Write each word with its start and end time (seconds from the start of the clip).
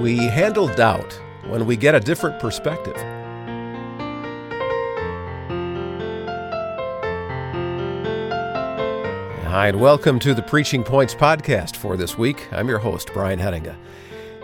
We 0.00 0.16
handle 0.16 0.66
doubt 0.66 1.12
when 1.46 1.66
we 1.66 1.76
get 1.76 1.94
a 1.94 2.00
different 2.00 2.40
perspective. 2.40 2.96
Hi, 9.46 9.68
and 9.68 9.80
welcome 9.80 10.18
to 10.18 10.34
the 10.34 10.42
Preaching 10.42 10.82
Points 10.82 11.14
podcast 11.14 11.76
for 11.76 11.96
this 11.96 12.18
week. 12.18 12.52
I'm 12.52 12.68
your 12.68 12.80
host, 12.80 13.10
Brian 13.14 13.38
Hedinga. 13.38 13.76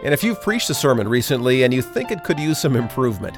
And 0.05 0.15
if 0.15 0.23
you've 0.23 0.41
preached 0.41 0.71
a 0.71 0.75
sermon 0.75 1.09
recently 1.09 1.65
and 1.65 1.75
you 1.75 1.83
think 1.83 2.13
it 2.13 2.23
could 2.23 2.39
use 2.39 2.61
some 2.61 2.77
improvement, 2.77 3.37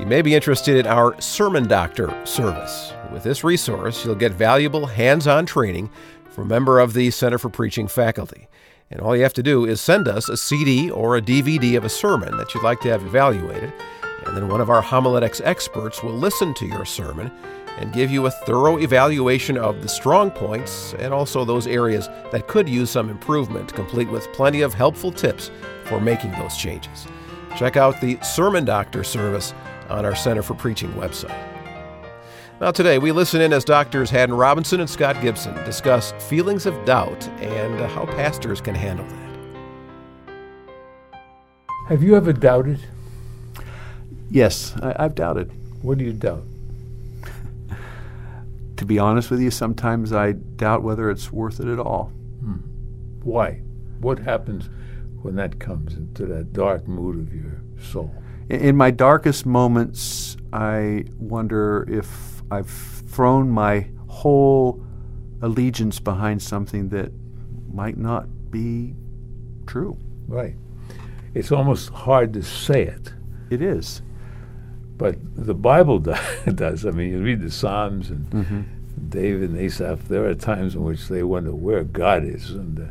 you 0.00 0.06
may 0.06 0.22
be 0.22 0.34
interested 0.34 0.76
in 0.76 0.88
our 0.88 1.20
Sermon 1.20 1.68
Doctor 1.68 2.12
service. 2.26 2.92
With 3.12 3.22
this 3.22 3.44
resource, 3.44 4.04
you'll 4.04 4.16
get 4.16 4.32
valuable 4.32 4.86
hands 4.86 5.28
on 5.28 5.46
training 5.46 5.88
from 6.30 6.46
a 6.46 6.48
member 6.48 6.80
of 6.80 6.94
the 6.94 7.12
Center 7.12 7.38
for 7.38 7.48
Preaching 7.48 7.86
faculty. 7.86 8.48
And 8.94 9.02
all 9.02 9.16
you 9.16 9.24
have 9.24 9.32
to 9.34 9.42
do 9.42 9.66
is 9.66 9.80
send 9.80 10.06
us 10.06 10.28
a 10.28 10.36
CD 10.36 10.88
or 10.88 11.16
a 11.16 11.20
DVD 11.20 11.76
of 11.76 11.84
a 11.84 11.88
sermon 11.88 12.36
that 12.36 12.54
you'd 12.54 12.62
like 12.62 12.80
to 12.82 12.88
have 12.88 13.04
evaluated, 13.04 13.72
and 14.24 14.36
then 14.36 14.48
one 14.48 14.60
of 14.60 14.70
our 14.70 14.80
homiletics 14.80 15.40
experts 15.44 16.02
will 16.02 16.14
listen 16.14 16.54
to 16.54 16.66
your 16.66 16.84
sermon 16.84 17.30
and 17.78 17.92
give 17.92 18.08
you 18.08 18.26
a 18.26 18.30
thorough 18.30 18.78
evaluation 18.78 19.58
of 19.58 19.82
the 19.82 19.88
strong 19.88 20.30
points 20.30 20.94
and 21.00 21.12
also 21.12 21.44
those 21.44 21.66
areas 21.66 22.08
that 22.30 22.46
could 22.46 22.68
use 22.68 22.88
some 22.88 23.10
improvement, 23.10 23.74
complete 23.74 24.08
with 24.08 24.32
plenty 24.32 24.62
of 24.62 24.72
helpful 24.72 25.10
tips 25.10 25.50
for 25.86 26.00
making 26.00 26.30
those 26.32 26.56
changes. 26.56 27.06
Check 27.58 27.76
out 27.76 28.00
the 28.00 28.16
Sermon 28.22 28.64
Doctor 28.64 29.02
service 29.02 29.54
on 29.88 30.04
our 30.04 30.14
Center 30.14 30.42
for 30.42 30.54
Preaching 30.54 30.92
website. 30.92 31.53
Now, 32.60 32.70
today 32.70 32.98
we 32.98 33.10
listen 33.10 33.40
in 33.40 33.52
as 33.52 33.64
doctors 33.64 34.10
Haddon 34.10 34.36
Robinson 34.36 34.78
and 34.78 34.88
Scott 34.88 35.20
Gibson 35.20 35.52
discuss 35.64 36.12
feelings 36.28 36.66
of 36.66 36.84
doubt 36.84 37.26
and 37.40 37.80
how 37.90 38.06
pastors 38.06 38.60
can 38.60 38.76
handle 38.76 39.04
that. 39.04 39.24
Have 41.88 42.04
you 42.04 42.14
ever 42.14 42.32
doubted? 42.32 42.78
Yes, 44.30 44.72
I, 44.80 44.94
I've 45.00 45.16
doubted. 45.16 45.50
What 45.82 45.98
do 45.98 46.04
you 46.04 46.12
doubt? 46.12 46.44
To 48.76 48.84
be 48.84 48.98
honest 48.98 49.30
with 49.30 49.40
you, 49.40 49.52
sometimes 49.52 50.12
I 50.12 50.32
doubt 50.32 50.82
whether 50.82 51.08
it's 51.08 51.30
worth 51.30 51.60
it 51.60 51.68
at 51.68 51.78
all. 51.78 52.06
Hmm. 52.40 52.56
Why? 53.22 53.60
What 54.00 54.18
happens 54.18 54.68
when 55.22 55.36
that 55.36 55.60
comes 55.60 55.94
into 55.94 56.26
that 56.26 56.52
dark 56.52 56.88
mood 56.88 57.16
of 57.16 57.32
your 57.32 57.62
soul? 57.80 58.12
In, 58.48 58.60
in 58.60 58.76
my 58.76 58.90
darkest 58.90 59.46
moments, 59.46 60.36
I 60.52 61.04
wonder 61.18 61.86
if 61.88 62.33
I've 62.54 62.70
thrown 62.70 63.50
my 63.50 63.88
whole 64.08 64.82
allegiance 65.42 65.98
behind 66.00 66.42
something 66.42 66.88
that 66.90 67.10
might 67.72 67.96
not 67.98 68.26
be 68.50 68.94
true. 69.66 69.98
Right. 70.28 70.54
It's 71.34 71.50
almost 71.52 71.90
hard 71.90 72.32
to 72.34 72.42
say 72.42 72.82
it, 72.84 73.12
It 73.50 73.60
is. 73.60 74.00
but 74.96 75.16
the 75.36 75.54
Bible 75.54 75.98
does. 76.54 76.86
I 76.86 76.90
mean, 76.92 77.10
you 77.10 77.22
read 77.22 77.40
the 77.42 77.50
Psalms 77.50 78.10
and 78.10 78.66
David 79.10 79.50
and 79.50 79.58
Asaph. 79.58 80.04
There 80.08 80.24
are 80.26 80.34
times 80.34 80.76
in 80.76 80.84
which 80.84 81.08
they 81.08 81.22
wonder 81.24 81.52
where 81.52 81.82
God 81.82 82.24
is, 82.24 82.50
and 82.50 82.78
uh, 82.78 82.84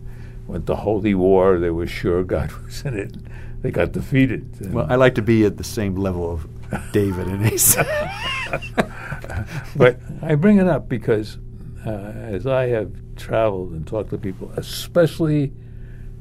went 0.45 0.67
to 0.67 0.75
holy 0.75 1.15
war. 1.15 1.57
They 1.57 1.69
were 1.69 1.87
sure 1.87 2.23
God 2.25 2.51
was 2.65 2.83
in 2.83 2.99
it. 2.99 3.15
They 3.61 3.71
got 3.71 3.93
defeated. 3.93 4.73
Well, 4.73 4.85
I 4.89 4.95
like 4.95 5.15
to 5.15 5.21
be 5.21 5.45
at 5.45 5.55
the 5.55 5.63
same 5.63 5.95
level 5.95 6.29
of 6.29 6.45
David 6.91 7.27
and 7.27 7.45
Asa. 7.53 7.85
but 9.75 9.99
I 10.21 10.35
bring 10.35 10.57
it 10.57 10.67
up 10.67 10.89
because 10.89 11.37
uh, 11.85 11.89
as 11.89 12.47
I 12.47 12.67
have 12.67 12.91
traveled 13.15 13.71
and 13.71 13.85
talked 13.85 14.09
to 14.11 14.17
people, 14.17 14.51
especially 14.55 15.53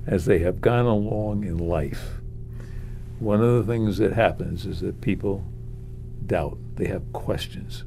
as 0.07 0.25
they 0.25 0.41
have 0.41 0.61
gone 0.61 0.87
along 0.87 1.45
in 1.45 1.59
life, 1.59 2.21
one 3.19 3.41
of 3.41 3.65
the 3.65 3.73
things 3.73 3.99
that 3.99 4.13
happens 4.13 4.67
is 4.67 4.81
that 4.81 5.01
people 5.01 5.45
doubt, 6.27 6.59
they 6.77 6.87
have 6.87 7.13
questions. 7.13 7.85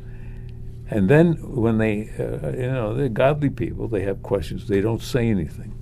And 0.89 1.09
then 1.09 1.33
when 1.41 1.77
they, 1.77 2.09
uh, 2.19 2.51
you 2.51 2.71
know, 2.71 2.93
they're 2.93 3.09
godly 3.09 3.49
people, 3.49 3.87
they 3.87 4.03
have 4.03 4.21
questions, 4.21 4.67
they 4.67 4.81
don't 4.81 5.01
say 5.01 5.27
anything. 5.27 5.73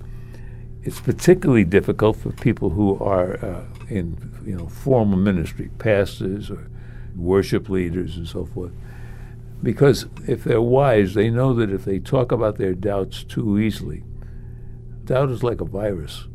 It's 0.82 1.00
particularly 1.00 1.64
difficult 1.64 2.16
for 2.16 2.32
people 2.32 2.70
who 2.70 2.98
are 2.98 3.44
uh, 3.44 3.64
in, 3.88 4.16
you 4.44 4.56
know, 4.56 4.66
formal 4.66 5.18
ministry, 5.18 5.70
pastors 5.78 6.50
or 6.50 6.68
worship 7.16 7.68
leaders 7.68 8.16
and 8.16 8.26
so 8.26 8.46
forth. 8.46 8.72
Because 9.64 10.04
if 10.28 10.44
they're 10.44 10.60
wise, 10.60 11.14
they 11.14 11.30
know 11.30 11.54
that 11.54 11.70
if 11.70 11.86
they 11.86 11.98
talk 11.98 12.32
about 12.32 12.58
their 12.58 12.74
doubts 12.74 13.24
too 13.24 13.58
easily, 13.58 14.04
doubt 15.04 15.30
is 15.30 15.42
like 15.42 15.62
a 15.62 15.64
virus. 15.64 16.28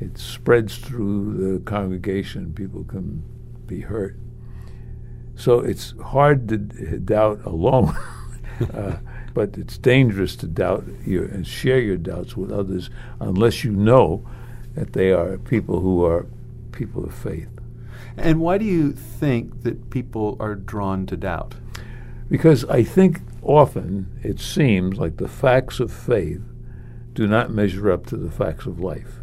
It 0.00 0.18
spreads 0.18 0.76
through 0.76 1.34
the 1.34 1.60
congregation, 1.60 2.52
people 2.52 2.82
can 2.82 3.22
be 3.66 3.82
hurt. 3.82 4.18
So 5.36 5.60
it's 5.60 5.94
hard 6.04 6.48
to 6.48 6.58
doubt 6.58 7.44
alone, 7.44 7.96
uh, 8.74 8.96
but 9.32 9.56
it's 9.56 9.78
dangerous 9.78 10.34
to 10.36 10.48
doubt 10.48 10.84
your, 11.06 11.24
and 11.26 11.46
share 11.46 11.78
your 11.78 11.98
doubts 11.98 12.36
with 12.36 12.50
others 12.50 12.90
unless 13.20 13.62
you 13.62 13.70
know 13.70 14.28
that 14.74 14.92
they 14.92 15.12
are 15.12 15.38
people 15.38 15.80
who 15.80 16.04
are 16.04 16.26
people 16.72 17.04
of 17.04 17.14
faith. 17.14 17.48
and 18.16 18.40
why 18.40 18.58
do 18.58 18.64
you 18.64 18.90
think 18.92 19.62
that 19.62 19.88
people 19.90 20.36
are 20.40 20.56
drawn 20.56 21.06
to 21.06 21.16
doubt? 21.16 21.54
Because 22.28 22.64
I 22.64 22.82
think 22.82 23.20
often 23.42 24.18
it 24.22 24.40
seems 24.40 24.98
like 24.98 25.16
the 25.16 25.28
facts 25.28 25.80
of 25.80 25.92
faith 25.92 26.42
do 27.12 27.26
not 27.26 27.50
measure 27.50 27.90
up 27.90 28.06
to 28.06 28.16
the 28.16 28.30
facts 28.30 28.66
of 28.66 28.80
life. 28.80 29.20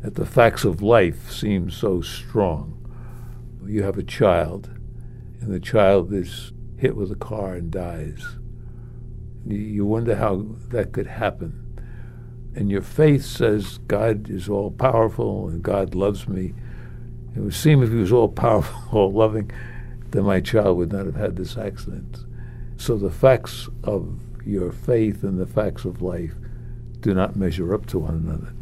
That 0.00 0.16
the 0.16 0.26
facts 0.26 0.64
of 0.64 0.82
life 0.82 1.30
seem 1.30 1.70
so 1.70 2.00
strong. 2.00 2.78
You 3.64 3.84
have 3.84 3.98
a 3.98 4.02
child, 4.02 4.70
and 5.40 5.52
the 5.52 5.60
child 5.60 6.12
is 6.12 6.52
hit 6.76 6.96
with 6.96 7.12
a 7.12 7.16
car 7.16 7.54
and 7.54 7.70
dies. 7.70 8.36
You- 9.46 9.86
wonder 9.86 10.16
how 10.16 10.46
that 10.70 10.92
could 10.92 11.06
happen. 11.06 11.62
And 12.54 12.70
your 12.70 12.82
faith 12.82 13.24
says 13.24 13.78
God 13.86 14.28
is 14.28 14.48
all 14.48 14.70
powerful 14.70 15.48
and 15.48 15.62
God 15.62 15.94
loves 15.94 16.28
me. 16.28 16.54
It 17.36 17.40
would 17.40 17.54
seem 17.54 17.82
if 17.82 17.90
he 17.90 17.96
was 17.96 18.12
all 18.12 18.28
powerful, 18.28 18.80
all 18.92 19.12
loving, 19.12 19.50
then 20.12 20.24
my 20.24 20.40
child 20.40 20.78
would 20.78 20.92
not 20.92 21.06
have 21.06 21.16
had 21.16 21.36
this 21.36 21.56
accident. 21.56 22.18
So 22.76 22.96
the 22.96 23.10
facts 23.10 23.68
of 23.84 24.18
your 24.44 24.72
faith 24.72 25.22
and 25.22 25.38
the 25.38 25.46
facts 25.46 25.84
of 25.84 26.02
life 26.02 26.34
do 27.00 27.14
not 27.14 27.36
measure 27.36 27.74
up 27.74 27.86
to 27.86 27.98
one 27.98 28.14
another. 28.14 28.52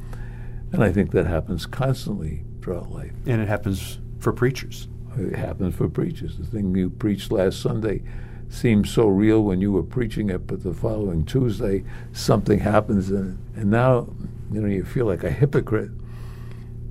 And 0.73 0.83
I 0.83 0.93
think 0.93 1.11
that 1.13 1.27
happens 1.27 1.67
constantly 1.67 2.45
throughout 2.63 2.91
life. 2.91 3.13
And 3.27 3.41
it 3.41 3.49
happens 3.49 3.99
for 4.19 4.33
preachers. 4.33 4.89
It 5.19 5.35
happens 5.35 5.75
for 5.75 5.89
preachers. 5.89 6.39
The 6.39 6.47
thing 6.47 6.75
you 6.75 6.91
preached 6.91 7.33
last 7.33 7.61
Sunday 7.61 8.03
seemed 8.49 8.89
so 8.89 9.07
real 9.07 9.43
when 9.43 9.61
you 9.61 9.73
were 9.73 9.83
preaching 9.83 10.31
it, 10.31 10.47
but 10.47 10.63
the 10.63 10.75
following 10.75 11.25
Tuesday 11.25 11.85
something 12.13 12.59
happens, 12.59 13.11
and, 13.11 13.39
and 13.57 13.71
now 13.71 14.09
you 14.53 14.61
know 14.61 14.69
you 14.69 14.85
feel 14.85 15.07
like 15.07 15.25
a 15.25 15.31
hypocrite 15.31 15.91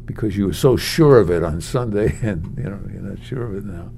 because 0.06 0.36
you 0.36 0.48
were 0.48 0.54
so 0.54 0.76
sure 0.76 1.20
of 1.20 1.30
it 1.30 1.44
on 1.44 1.62
Sunday, 1.62 2.18
and 2.22 2.58
you 2.58 2.64
know 2.64 2.80
you're 2.92 3.02
not 3.02 3.24
sure 3.24 3.44
of 3.44 3.56
it 3.56 3.66
now. 3.66 3.92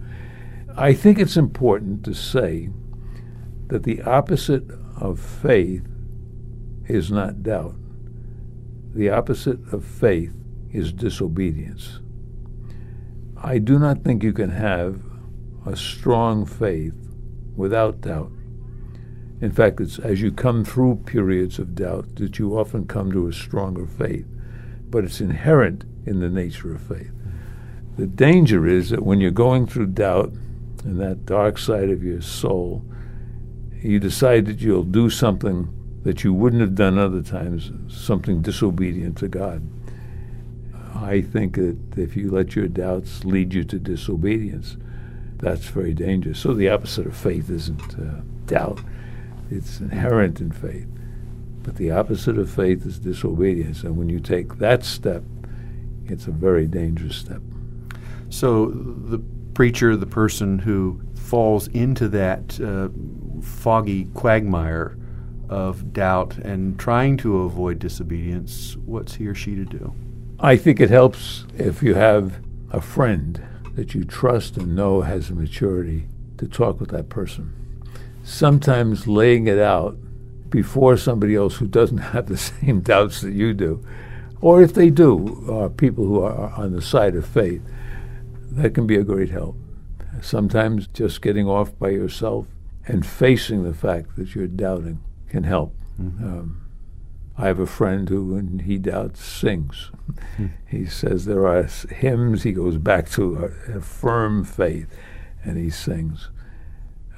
I 0.78 0.94
think 0.94 1.20
it's 1.20 1.38
important 1.38 2.06
to 2.06 2.14
say 2.14 2.70
that 3.68 3.84
the 3.84 4.02
opposite 4.04 4.64
of 4.98 5.20
faith 5.20 5.88
is 6.88 7.12
not 7.12 7.44
doubt. 7.44 7.76
The 8.94 9.10
opposite 9.10 9.60
of 9.74 9.86
faith 9.86 10.34
is 10.72 10.94
disobedience. 10.94 12.00
I 13.38 13.58
do 13.58 13.80
not 13.80 14.04
think 14.04 14.24
you 14.24 14.34
can 14.34 14.52
have 14.52 15.02
a 15.66 15.76
strong 15.76 16.46
faith 16.46 16.96
without 17.56 18.02
doubt. 18.02 18.32
In 19.42 19.52
fact, 19.52 19.82
it's 19.82 19.98
as 20.00 20.22
you 20.22 20.32
come 20.32 20.64
through 20.64 21.04
periods 21.06 21.58
of 21.58 21.74
doubt 21.74 22.16
that 22.18 22.38
you 22.38 22.58
often 22.58 22.86
come 22.86 23.12
to 23.12 23.28
a 23.28 23.34
stronger 23.34 23.88
faith. 23.88 24.28
But 24.90 25.04
it's 25.04 25.22
inherent 25.22 25.84
in 26.06 26.20
the 26.20 26.30
nature 26.30 26.74
of 26.76 26.82
faith. 26.82 27.12
The 27.98 28.08
danger 28.08 28.68
is 28.68 28.90
that 28.92 29.04
when 29.04 29.20
you're 29.20 29.32
going 29.32 29.66
through 29.66 29.88
doubt 29.88 30.34
and 30.84 31.00
that 31.00 31.26
dark 31.26 31.58
side 31.58 31.90
of 31.90 32.04
your 32.04 32.22
soul, 32.22 32.84
you 33.82 34.00
decide 34.00 34.46
that 34.46 34.60
you'll 34.60 34.84
do 34.84 35.10
something 35.10 35.78
that 36.04 36.24
you 36.24 36.34
wouldn't 36.34 36.62
have 36.62 36.76
done 36.76 36.98
other 36.98 37.22
times, 37.22 37.72
something 37.88 38.42
disobedient 38.42 39.18
to 39.18 39.28
God. 39.28 39.68
I 40.96 41.22
think 41.22 41.56
that 41.56 41.78
if 41.98 42.16
you 42.16 42.32
let 42.32 42.56
your 42.56 42.68
doubts 42.68 43.24
lead 43.24 43.54
you 43.54 43.64
to 43.66 43.80
disobedience, 43.80 44.78
that's 45.38 45.66
very 45.66 45.94
dangerous. 45.94 46.40
So 46.40 46.54
the 46.54 46.70
opposite 46.70 47.08
of 47.08 47.16
faith 47.16 47.50
isn't 47.50 48.00
uh, 48.00 48.22
doubt, 48.46 48.82
it's 49.50 49.80
inherent 49.80 50.40
in 50.40 50.52
faith. 50.52 50.88
But 51.64 51.76
the 51.76 51.92
opposite 51.92 52.38
of 52.38 52.50
faith 52.50 52.86
is 52.86 53.00
disobedience. 53.00 53.84
And 53.84 53.98
when 53.98 54.10
you 54.10 54.20
take 54.20 54.58
that 54.58 54.84
step, 54.84 55.24
it's 56.06 56.28
a 56.28 56.32
very 56.32 56.66
dangerous 56.68 57.16
step. 57.16 57.42
So 58.30 58.72
the 58.72 59.22
preacher, 59.62 59.96
the 59.96 60.08
person 60.08 60.58
who 60.58 61.00
falls 61.14 61.68
into 61.68 62.08
that 62.08 62.60
uh, 62.62 62.90
foggy 63.46 64.06
quagmire 64.16 64.98
of 65.50 65.94
doubt 65.94 66.36
and 66.38 66.80
trying 66.80 67.16
to 67.16 67.44
avoid 67.44 67.78
disobedience, 67.78 68.76
what's 68.88 69.14
he 69.14 69.28
or 69.28 69.36
she 69.36 69.54
to 69.54 69.64
do? 69.64 69.94
I 70.40 70.58
think 70.58 70.80
it 70.80 70.90
helps 70.90 71.46
if 71.60 71.84
you 71.84 71.94
have 71.94 72.44
a 72.72 72.82
friend 72.82 73.40
that 73.76 73.94
you 73.94 74.04
trust 74.04 74.58
and 74.58 74.76
know 74.76 75.02
has 75.02 75.30
a 75.30 75.36
maturity 75.36 76.08
to 76.40 76.48
talk 76.48 76.80
with 76.80 76.90
that 76.90 77.10
person. 77.10 77.54
Sometimes 78.24 79.06
laying 79.06 79.46
it 79.46 79.60
out 79.60 79.96
before 80.50 80.98
somebody 80.98 81.36
else 81.36 81.58
who 81.58 81.68
doesn't 81.68 81.98
have 82.16 82.26
the 82.26 82.38
same 82.38 82.82
doubts 82.82 83.22
that 83.22 83.34
you 83.34 83.54
do, 83.54 83.86
or 84.42 84.64
if 84.64 84.74
they 84.74 84.90
do, 84.90 85.46
are 85.52 85.70
people 85.70 86.04
who 86.04 86.20
are 86.20 86.50
on 86.58 86.72
the 86.72 86.82
side 86.82 87.16
of 87.16 87.28
faith, 87.28 87.62
that 88.52 88.74
can 88.74 88.86
be 88.86 88.98
a 88.98 89.04
great 89.04 89.30
help. 89.30 89.56
Sometimes 90.22 90.88
just 90.88 91.22
getting 91.22 91.48
off 91.48 91.78
by 91.80 91.90
yourself 91.90 92.48
and 92.86 93.06
facing 93.06 93.64
the 93.64 93.74
fact 93.74 94.16
that 94.18 94.36
you're 94.36 94.48
doubting 94.48 95.02
can 95.30 95.44
help. 95.44 95.76
Mm-hmm. 96.00 96.24
Um, 96.24 96.62
I 97.38 97.48
have 97.48 97.60
a 97.60 97.66
friend 97.66 98.10
who, 98.10 98.34
when 98.36 98.60
he 98.60 98.78
doubts, 98.78 99.24
sings. 99.24 99.90
Mm-hmm. 100.12 100.48
He 100.68 100.86
says 100.86 101.26
there 101.26 101.48
are 101.48 101.64
hymns, 101.64 102.44
he 102.44 102.52
goes 102.52 102.78
back 102.78 103.10
to 103.12 103.52
a, 103.68 103.78
a 103.78 103.82
firm 103.82 104.44
faith, 104.44 104.94
and 105.44 105.58
he 105.58 105.70
sings. 105.70 106.30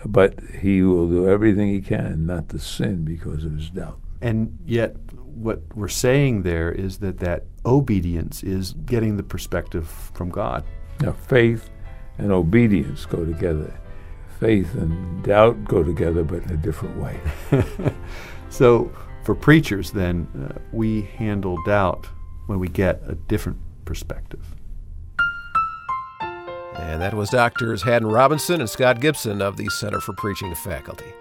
But 0.05 0.39
he 0.61 0.83
will 0.83 1.07
do 1.07 1.27
everything 1.27 1.69
he 1.69 1.81
can 1.81 2.25
not 2.25 2.49
to 2.49 2.59
sin 2.59 3.03
because 3.03 3.43
of 3.43 3.53
his 3.53 3.69
doubt. 3.69 3.99
And 4.21 4.57
yet, 4.65 4.95
what 5.13 5.61
we're 5.75 5.87
saying 5.87 6.43
there 6.43 6.71
is 6.71 6.99
that 6.99 7.19
that 7.19 7.45
obedience 7.65 8.43
is 8.43 8.73
getting 8.85 9.17
the 9.17 9.23
perspective 9.23 9.87
from 10.13 10.29
God. 10.29 10.63
Now, 11.01 11.13
faith 11.13 11.69
and 12.17 12.31
obedience 12.31 13.05
go 13.05 13.25
together. 13.25 13.73
Faith 14.39 14.73
and 14.75 15.23
doubt 15.23 15.65
go 15.65 15.83
together, 15.83 16.23
but 16.23 16.43
in 16.43 16.51
a 16.51 16.57
different 16.57 16.97
way. 16.97 17.19
so, 18.49 18.91
for 19.23 19.35
preachers, 19.35 19.91
then, 19.91 20.27
uh, 20.37 20.59
we 20.71 21.01
handle 21.01 21.57
doubt 21.63 22.07
when 22.47 22.59
we 22.59 22.67
get 22.67 23.01
a 23.07 23.15
different 23.15 23.57
perspective. 23.85 24.45
And 26.75 27.01
that 27.01 27.13
was 27.13 27.29
Doctors 27.29 27.83
Haddon 27.83 28.09
Robinson 28.09 28.59
and 28.59 28.69
Scott 28.69 28.99
Gibson 28.99 29.41
of 29.41 29.57
the 29.57 29.69
Center 29.69 30.01
for 30.01 30.13
Preaching 30.13 30.53
Faculty. 30.55 31.13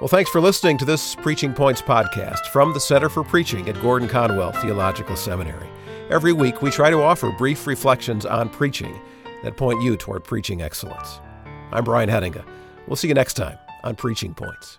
Well, 0.00 0.08
thanks 0.08 0.30
for 0.30 0.40
listening 0.40 0.78
to 0.78 0.84
this 0.84 1.14
Preaching 1.14 1.54
Points 1.54 1.82
podcast 1.82 2.46
from 2.46 2.72
the 2.72 2.80
Center 2.80 3.08
for 3.08 3.24
Preaching 3.24 3.68
at 3.68 3.80
Gordon 3.80 4.08
Conwell 4.08 4.52
Theological 4.52 5.16
Seminary. 5.16 5.68
Every 6.08 6.32
week, 6.32 6.62
we 6.62 6.70
try 6.70 6.90
to 6.90 7.02
offer 7.02 7.32
brief 7.32 7.66
reflections 7.66 8.24
on 8.24 8.48
preaching 8.48 9.00
that 9.42 9.56
point 9.56 9.82
you 9.82 9.96
toward 9.96 10.22
preaching 10.22 10.62
excellence. 10.62 11.18
I'm 11.72 11.82
Brian 11.82 12.08
Hettinga. 12.08 12.44
We'll 12.86 12.94
see 12.94 13.08
you 13.08 13.14
next 13.14 13.34
time 13.34 13.58
on 13.82 13.96
Preaching 13.96 14.32
Points. 14.32 14.78